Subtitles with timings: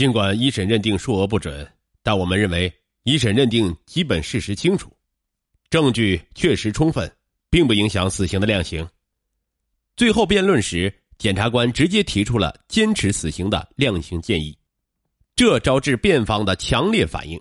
[0.00, 1.70] 尽管一审认定数额不准，
[2.02, 4.90] 但我们认为一审认定基本事实清楚，
[5.68, 7.14] 证据确实充分，
[7.50, 8.88] 并不影响死刑的量刑。
[9.96, 14.56] 最后辩论时，检察官直接提出了坚持死刑的量刑建议，
[15.36, 17.38] 这招致辩方的强烈反应。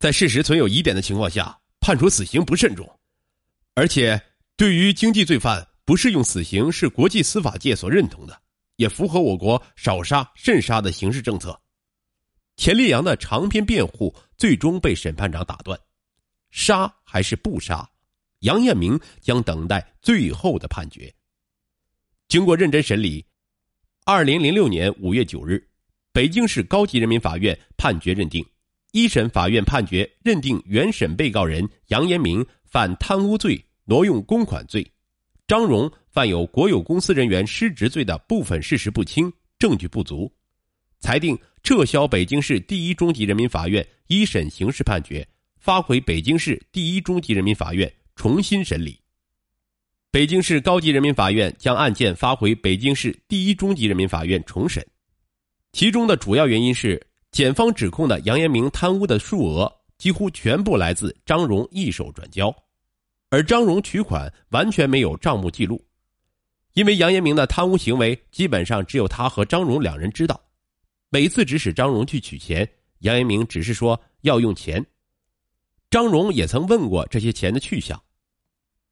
[0.00, 2.90] 在事实存有疑点的情况下，判处死刑不慎重，
[3.76, 4.20] 而且
[4.56, 8.41] 对于经济罪犯不适用死刑是国际司法界所认同的。
[8.82, 11.56] 也符合我国少杀慎杀的刑事政策。
[12.56, 15.78] 钱立阳的长篇辩护最终被审判长打断，
[16.50, 17.88] 杀还是不杀？
[18.40, 21.14] 杨艳明将等待最后的判决。
[22.26, 23.24] 经过认真审理，
[24.04, 25.64] 二零零六年五月九日，
[26.12, 28.44] 北京市高级人民法院判决认定，
[28.90, 34.84] 一审法院判决认定原审被告人杨延明犯贪污罪、挪用公款罪。
[35.46, 40.30] 张荣犯有国有公司人员失职罪的部分事实不清、证据不足，
[41.00, 45.26] 裁定撤销北京市第一中级人民法院一审刑事判决，
[45.58, 49.00] 发回北京市第一中级人民法院重新审理。
[50.10, 54.86] 北京市高级人民法院将案件发回北京市第一中级人民法院重审，
[55.72, 62.54] 其中的主要原因是检方指控的杨延明贪污的数额几乎全部来自张荣一手转交。
[63.30, 65.82] 而张荣取款完全没有账目记录，
[66.74, 70.40] 因为杨延明的贪污行为基本上只有他和张荣两人知道。
[71.10, 72.68] 每次指使张荣去取钱，
[73.00, 74.84] 杨延明只是说要用钱。
[75.90, 78.02] 张荣也曾问过这些钱的去向，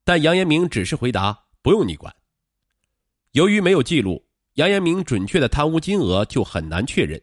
[0.03, 2.15] 但杨延明只是回答不用你管。
[3.31, 4.23] 由于没有记录，
[4.53, 7.19] 杨延明准确的贪污金额就很难确认。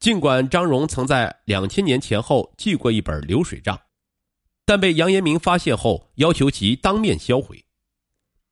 [0.00, 3.80] 尽管张荣曾在两千年前后记过一本流水账。
[4.64, 7.64] 但被杨延明发现后，要求其当面销毁。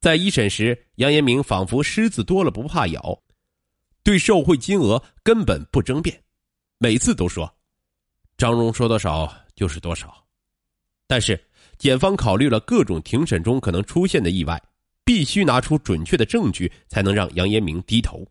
[0.05, 3.23] 在一审时，杨延明仿佛虱子多了不怕咬，
[4.03, 6.23] 对受贿金额根本不争辩，
[6.77, 7.51] 每次都说
[8.37, 10.15] ：“张荣说多少就是多少。”
[11.09, 11.43] 但是，
[11.79, 14.63] 检方考虑了各种庭审中可能出现的意外，
[15.07, 18.27] 必须拿出准确的证据才能让杨延明低头。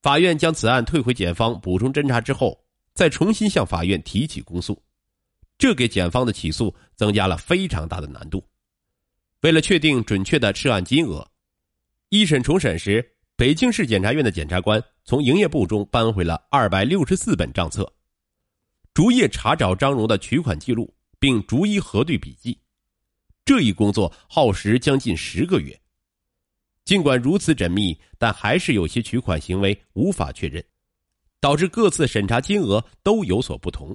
[0.00, 2.58] 法院将此案退回检方补充侦查之后，
[2.94, 4.82] 再重新向法院提起公诉。
[5.58, 8.42] 这给检方的起诉增加了非常大的难度。
[9.44, 11.30] 为了确定准确的涉案金额，
[12.08, 13.06] 一审重审时，
[13.36, 17.92] 北京市检察院的检察官从营业部中搬回了二百六十四本账册，
[18.94, 22.58] 逐页查找张荣的取款记录，并逐一核对笔记。
[23.44, 25.78] 这一工作耗时将近十个月。
[26.86, 30.64] 尽管如此缜密，但还是有些取款行为无法确认，
[31.38, 33.94] 导致各次审查金额都有所不同。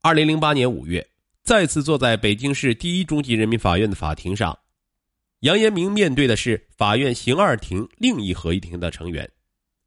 [0.00, 1.04] 二零零八年五月，
[1.42, 4.56] 再次坐在北京市第一中级人民法院的法庭上，
[5.40, 9.28] 杨延明面对的是法院刑二庭另一合议庭的成员，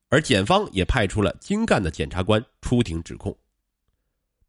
[0.09, 3.35] 而检方也派出了精干的检察官出庭指控。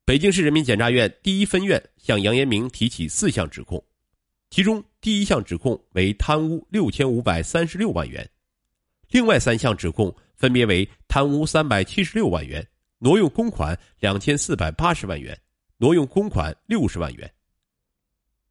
[0.04, 3.80] 北京市人民检察院第一分院向杨延明提起四项指控，
[4.50, 8.28] 其中第一项指控为贪污六千五百三十六万元，
[9.10, 12.66] 另外三项指控分别为贪污三百七十六万元、
[12.98, 15.38] 挪用公款两千四百八十万元。
[15.78, 17.32] 挪用公款六十万元。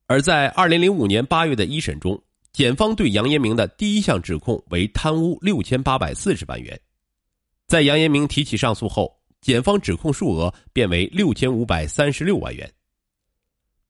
[0.08, 2.22] 而在二零零五年八月的一审中，
[2.53, 6.80] 检方对杨延明的第一项指控为贪污六千八百四十万元。
[7.68, 12.72] 在杨延明提起上诉后，检方指控数额变为六千五百三十六万元。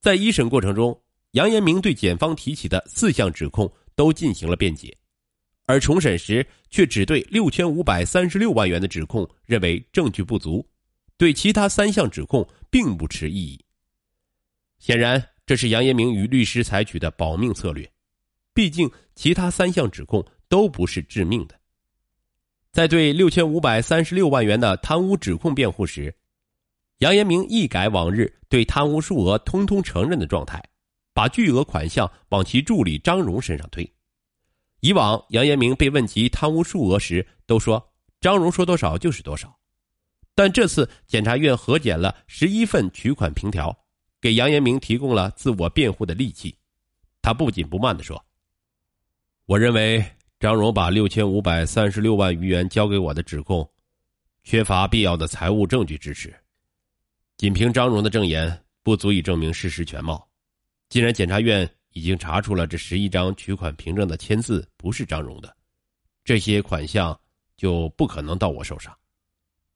[0.01, 0.97] 在一审过程中，
[1.31, 4.97] 杨延明对检方提起的四项指控都进行了辩解，
[5.66, 10.66] 而重审时却只对六千五百三十六万元的指控认为证据不足。
[11.18, 13.66] 对其他三项指控并不持异议。
[14.80, 17.90] 显然，这是杨延明与律师采取的保命策略，
[18.53, 21.59] 毕竟其他三项指控都不是致命的。
[22.72, 26.14] 在对六千五百三十六万元的贪污指控辩护时，
[26.98, 30.62] 杨延明一改往日对贪污数额通通承认的状态，
[31.14, 33.90] 把巨额款项往其助理张荣身上推。
[34.81, 39.57] 以往杨延明被问及贪污数额时，都说张荣说多少就是多少。
[40.36, 43.76] 但这次检察院核检了十一份取款凭条，
[44.20, 46.54] 给杨延明提供了自我辩护的利器。
[47.22, 48.24] 他不紧不慢地说
[49.48, 50.04] ：“我认为
[50.38, 53.68] 张荣把六千五百三十六万余元交给我的指控，
[54.44, 56.36] 缺乏必要的财务证据支持。
[57.38, 60.28] 仅凭张荣的证言不足以证明事实全貌。
[60.90, 65.56] 既然检察院已经查出了这十一张取款凭证的签字不是张荣的，
[66.26, 67.18] 这些款项
[67.56, 68.94] 就不可能到我手上。”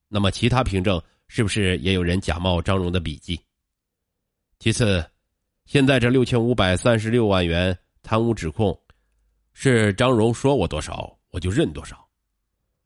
[0.10, 3.40] 那么，其他凭证是不是也有人假冒张荣的笔迹？
[4.58, 5.06] 其次，
[5.66, 8.78] 现在这六千五百三十六万元贪污指控，
[9.54, 12.04] 是张荣说我多少我就认多少。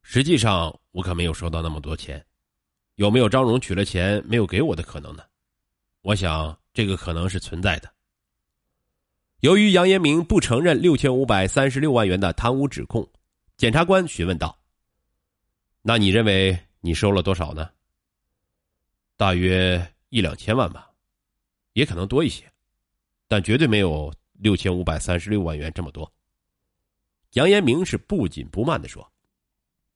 [0.02, 2.22] 实际上，我可没有收到那么多钱，
[2.96, 5.24] 有没有张荣取了钱没有给我的可能呢？
[6.02, 7.90] 我想这个可能是存在的。
[9.40, 13.08] 由于杨延明不承认六千五百三十六万元的贪污指控，
[13.56, 14.58] 检察官询问道
[15.80, 17.70] ：“那你认为你收了多少呢
[19.16, 20.90] ？”“大约一两千万吧，
[21.72, 22.44] 也可能多一些，
[23.26, 26.12] 但绝对没有六千五百三十六万元这么多。”
[27.32, 29.10] 杨延明是不紧不慢的说。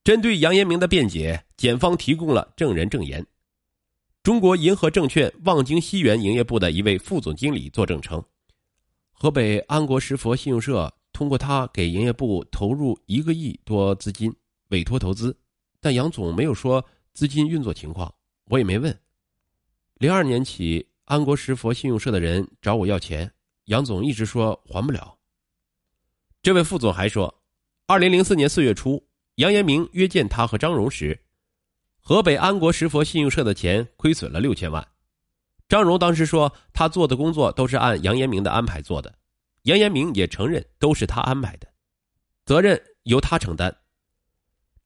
[0.02, 3.24] 针对杨延明的辩解，检方提供了证人证言。
[4.22, 8.24] 中国银河证券望京西园营业部的一位副总经理作证称，
[9.12, 14.34] 河北安国石佛信用社通过他给营业部投入一个亿多资金
[14.68, 15.36] 委托投资，
[15.80, 18.14] 但杨总没有说资金运作情况，
[18.46, 18.98] 我也没问。
[19.94, 23.32] 零二年起，安国石佛信用社的人找我要钱，
[23.64, 25.18] 杨总一直说还不了。
[26.42, 27.42] 这位副总还说，
[27.86, 29.06] 二零零四年四月初。
[29.36, 31.20] 杨延明约见他和张荣时，
[32.00, 34.84] 河北安国石佛信用社的钱亏损了六千万。
[35.68, 39.16] 张荣当时说，他做的工作都是按杨延明的安排做的，
[39.62, 41.68] 杨延明也承认都是他安排的，
[42.46, 43.76] 责任由他承担。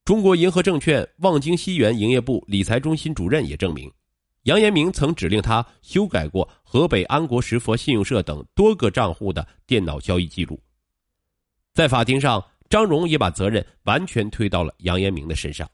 [0.05, 3.91] 中国银河证券望京西园营业部理财中心主任也证明，
[4.43, 10.59] 杨延明曾指令他修改过河北安国石佛信用社等多个账户的电脑交易记录。
[11.73, 12.43] 在法庭上。
[12.69, 15.69] 张荣也把责任完全推到了杨延明的身上，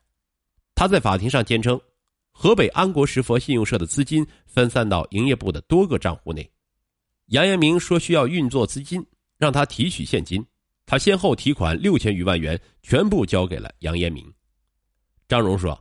[0.75, 1.79] 他在法庭上坚称，
[2.33, 6.51] 河北安国石佛信用社的资金分散到营业部的多个账户内，
[7.27, 9.05] 杨延明说需要运作资金，
[9.37, 10.45] 让他提取现金，
[10.89, 14.25] 他先后提款六千余万元，全部交给了杨延明。
[15.27, 15.79] 张荣说，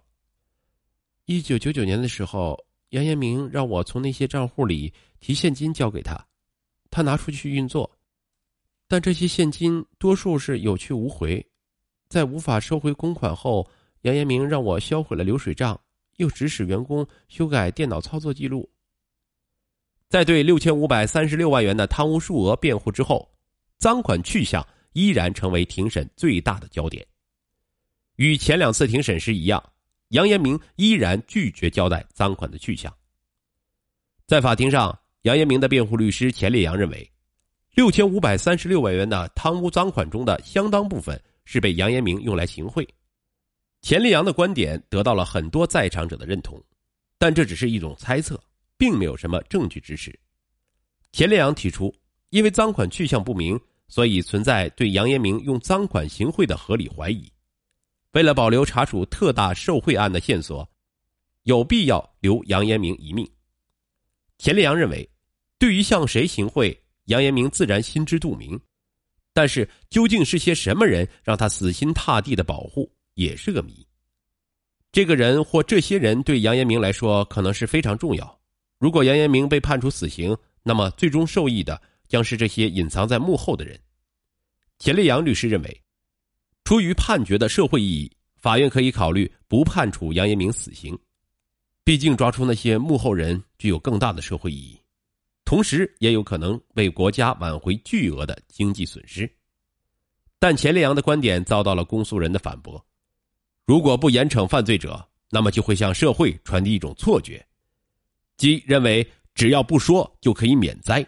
[1.25, 2.55] 一九九九年的时候，
[2.91, 6.23] 杨延明让我从那些账户里提现金交给他，
[6.91, 7.91] 他拿出去运作。
[8.87, 11.43] 但这些现金多数是有去无回，
[12.11, 13.67] 在无法收回公款后，
[14.03, 15.81] 杨延明让我销毁了流水账，
[16.17, 18.71] 又指使员工修改电脑操作记录。
[20.11, 23.27] 在对六千五百三十六万元的贪污数额辩护之后，
[23.79, 24.63] 赃款去向
[24.99, 27.07] 依然成为庭审最大的焦点。
[28.17, 29.63] 与前两次庭审时一样，
[30.09, 32.93] 杨延明依然拒绝交代赃款的去向。
[34.27, 37.09] 在法庭上，杨延明的辩护律师钱烈阳认为。
[37.75, 42.85] 六千五百三十六万元的贪污赃款中的相当部分是被杨延明用来行贿，
[43.83, 46.61] 钱立阳的观点得到了很多在场者的认同，
[47.19, 48.43] 但这只是一种猜测，
[48.77, 50.13] 并没有什么证据支持。
[51.13, 51.95] 钱立阳提出，
[52.31, 53.57] 因为赃款去向不明，
[53.89, 57.31] 所以存在对杨延明用赃款行贿的合理怀疑。
[58.13, 60.69] 为了保留查处特大受贿案的线索，
[61.43, 63.29] 有必要留杨延明一命。
[64.39, 65.09] 钱立阳认为，
[65.59, 66.79] 对于向谁行贿。
[67.07, 68.61] 杨延明自然心知肚明，
[69.33, 73.87] 但是究竟是些什么人让他死心塌地的保护，也是个谜。
[74.93, 78.41] 这个人或这些人对杨延明来说可能是非常重要。
[78.79, 83.79] 如果杨延明被判处死刑，那么最终受益的将是这些隐藏在幕后的人。
[84.79, 85.83] 钱立阳律师认为，
[86.65, 90.99] 出于判决的社会意义，法院可以考虑不判处杨延明死刑，
[91.85, 94.81] 毕竟抓出那些幕后人具有更大的社会意义。
[95.45, 99.31] 同时，也有可能为国家挽回巨额的经济损失，
[100.39, 102.85] 但钱烈阳的观点遭到了公诉人的反驳：
[103.65, 107.45] 如果不严惩犯罪者，那么就会向社会传递一种错觉，
[108.37, 111.05] 即认为只要不说就可以免灾。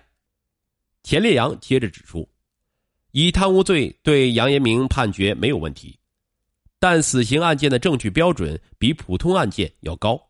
[1.03, 2.29] 钱烈阳接着指出，
[3.13, 5.99] 以贪污罪对杨延明判决没有问题，
[6.79, 10.21] 但死刑案件的证据标准比普通案件要高，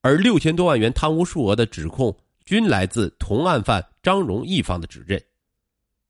[0.00, 2.16] 而六千多万元贪污数额的指控。
[2.46, 5.20] 均来自同案犯张荣一方的指认。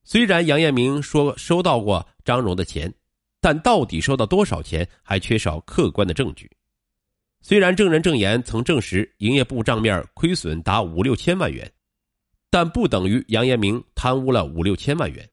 [0.04, 2.92] 虽然杨延明说收到过张荣的钱，
[3.40, 6.50] 但到底收到多少钱还缺少客观的证据。
[7.40, 11.72] 虽然证人证言曾证实营业部账面亏损达五六千万元，
[12.50, 15.29] 但不等于杨延明贪污了五六千万元，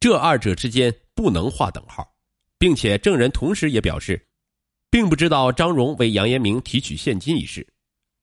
[0.00, 2.06] 这二者之间不能划等号，
[2.58, 4.28] 并且证人同时也表示，
[4.90, 7.66] 并不知道张荣为杨延明提取现金一事。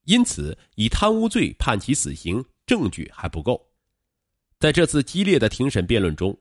[0.05, 3.69] 因此，以贪污罪判其死刑，证据还不够。
[4.59, 6.37] 在这次激烈的庭审辩论中，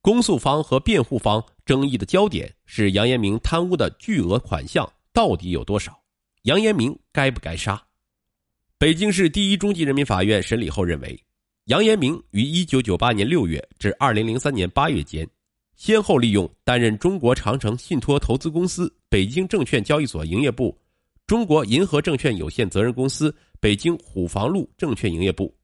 [0.00, 6.02] 公诉方和辩护方争议的焦点是杨延明贪污的巨额款项到底有多少，
[6.44, 7.86] 杨延明该不该杀？
[8.80, 11.22] 北京市第一中级人民法院审理后认为，
[11.66, 15.28] 杨延明于一九九八年六月至二零零三年八月间，
[15.76, 20.74] 先后利用担任中国长城信托投资公司北京证券交易所营业部。
[21.26, 25.54] 中国银河证券有限责任公司北京虎坊路证券营业部、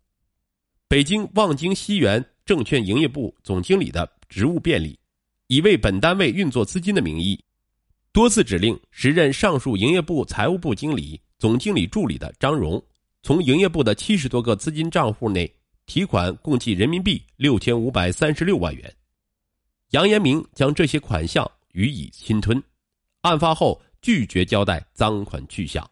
[0.87, 4.95] 北京望京西园证券营业部总经理的职务便利，
[5.47, 7.43] 以为本单位运作资金的名义，
[8.13, 12.81] 多次指令时任上述营业部财务部经理、总经理助理的张荣，
[13.27, 15.53] 从营业部的七十多个资金账户内
[15.85, 18.95] 提款共计人民币六千五百三十六万元。
[19.91, 22.63] 杨延明将这些款项予以侵吞，
[23.23, 25.85] 案发后拒绝交代赃款去向。